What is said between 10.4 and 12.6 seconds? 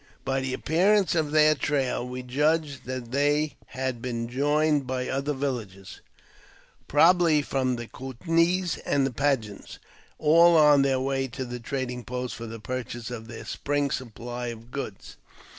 on their way to the trading post for the